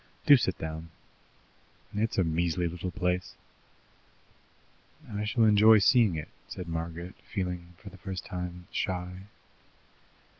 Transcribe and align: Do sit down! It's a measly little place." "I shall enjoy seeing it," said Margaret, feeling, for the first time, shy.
Do 0.25 0.35
sit 0.35 0.57
down! 0.57 0.89
It's 1.93 2.17
a 2.17 2.23
measly 2.23 2.67
little 2.67 2.89
place." 2.89 3.35
"I 5.13 5.25
shall 5.25 5.43
enjoy 5.43 5.77
seeing 5.77 6.15
it," 6.15 6.29
said 6.47 6.67
Margaret, 6.67 7.13
feeling, 7.31 7.75
for 7.77 7.91
the 7.91 7.97
first 7.99 8.25
time, 8.25 8.65
shy. 8.71 9.27